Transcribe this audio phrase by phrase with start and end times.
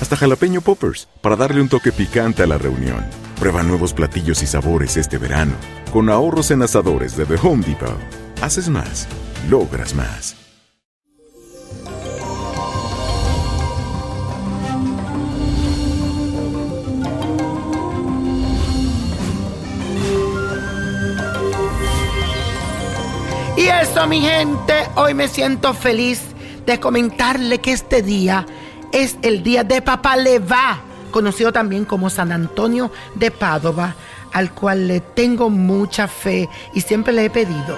[0.00, 3.04] hasta jalapeño poppers, para darle un toque picante a la reunión.
[3.38, 5.54] Prueba nuevos platillos y sabores este verano,
[5.92, 7.98] con ahorros en asadores de The Home Depot.
[8.42, 9.06] Haces más,
[9.48, 10.36] logras más.
[23.56, 26.20] Y eso, mi gente, hoy me siento feliz
[26.66, 28.44] de comentarle que este día
[28.96, 30.78] es el día de Papá Leva,
[31.10, 33.94] conocido también como San Antonio de Padova,
[34.32, 37.76] al cual le tengo mucha fe y siempre le he pedido.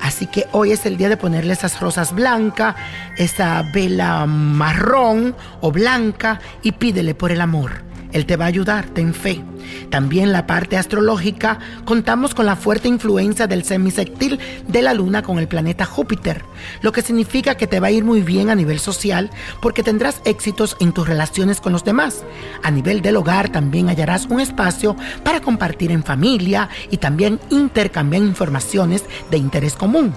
[0.00, 2.76] Así que hoy es el día de ponerle esas rosas blancas,
[3.18, 7.82] esa vela marrón o blanca y pídele por el amor.
[8.12, 9.42] Él te va a ayudar, ten fe.
[9.90, 14.38] También la parte astrológica, contamos con la fuerte influencia del semisectil
[14.68, 16.44] de la luna con el planeta Júpiter,
[16.82, 20.20] lo que significa que te va a ir muy bien a nivel social porque tendrás
[20.24, 22.24] éxitos en tus relaciones con los demás.
[22.62, 28.22] A nivel del hogar también hallarás un espacio para compartir en familia y también intercambiar
[28.22, 30.14] informaciones de interés común.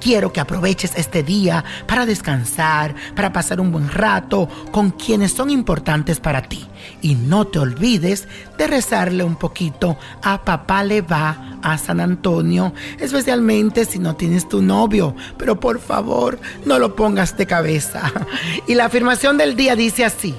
[0.00, 5.48] Quiero que aproveches este día para descansar, para pasar un buen rato con quienes son
[5.48, 6.66] importantes para ti.
[7.00, 8.28] Y no te olvides
[8.58, 14.48] de rezarle un poquito a papá le va a San Antonio, especialmente si no tienes
[14.48, 15.16] tu novio.
[15.36, 18.02] Pero por favor, no lo pongas de cabeza.
[18.68, 20.34] Y la afirmación del día dice así,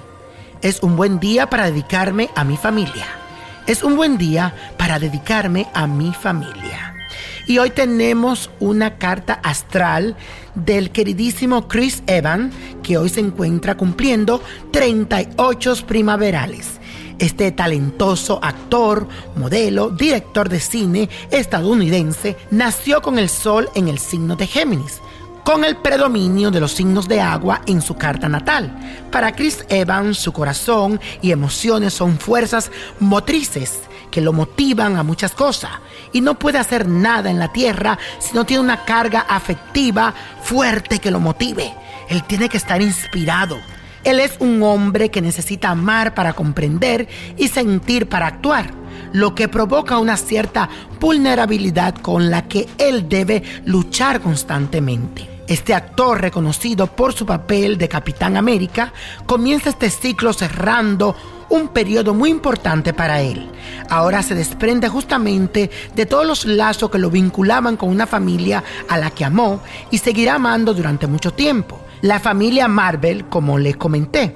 [0.62, 3.08] es un buen día para dedicarme a mi familia.
[3.68, 6.96] Es un buen día para dedicarme a mi familia.
[7.48, 10.16] Y hoy tenemos una carta astral
[10.56, 14.42] del queridísimo Chris Evans, que hoy se encuentra cumpliendo
[14.72, 16.80] 38 primaverales.
[17.20, 24.36] Este talentoso actor, modelo, director de cine estadounidense nació con el sol en el signo
[24.36, 25.02] de Géminis
[25.46, 28.76] con el predominio de los signos de agua en su carta natal.
[29.12, 35.34] Para Chris Evans, su corazón y emociones son fuerzas motrices que lo motivan a muchas
[35.34, 35.70] cosas
[36.12, 40.98] y no puede hacer nada en la tierra si no tiene una carga afectiva fuerte
[40.98, 41.76] que lo motive.
[42.10, 43.60] Él tiene que estar inspirado.
[44.06, 47.08] Él es un hombre que necesita amar para comprender
[47.38, 48.72] y sentir para actuar,
[49.14, 50.70] lo que provoca una cierta
[51.02, 55.28] vulnerabilidad con la que él debe luchar constantemente.
[55.48, 58.94] Este actor, reconocido por su papel de Capitán América,
[59.26, 61.16] comienza este ciclo cerrando
[61.50, 63.50] un periodo muy importante para él.
[63.90, 69.00] Ahora se desprende justamente de todos los lazos que lo vinculaban con una familia a
[69.00, 71.85] la que amó y seguirá amando durante mucho tiempo.
[72.06, 74.36] La familia Marvel, como les comenté,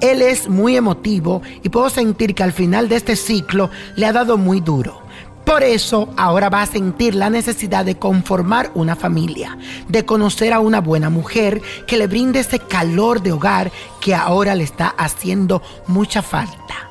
[0.00, 4.12] él es muy emotivo y puedo sentir que al final de este ciclo le ha
[4.14, 5.02] dado muy duro.
[5.44, 10.60] Por eso ahora va a sentir la necesidad de conformar una familia, de conocer a
[10.60, 13.70] una buena mujer que le brinde ese calor de hogar
[14.00, 16.88] que ahora le está haciendo mucha falta.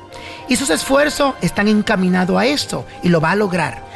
[0.48, 3.89] Y sus esfuerzos están encaminados a eso y lo va a lograr.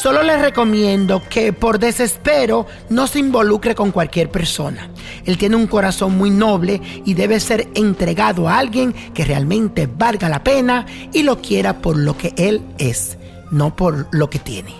[0.00, 4.90] Solo le recomiendo que por desespero no se involucre con cualquier persona.
[5.24, 10.28] Él tiene un corazón muy noble y debe ser entregado a alguien que realmente valga
[10.28, 13.18] la pena y lo quiera por lo que él es,
[13.50, 14.72] no por lo que tiene.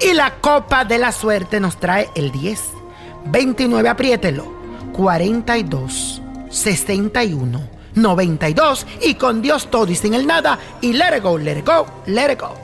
[0.00, 2.60] Y la copa de la suerte nos trae el 10,
[3.26, 4.52] 29, apriételo,
[4.92, 6.20] 42,
[6.50, 7.60] 61,
[7.94, 11.64] 92 y con Dios todo y sin el nada y let it go, let it
[11.64, 12.63] go, let it go.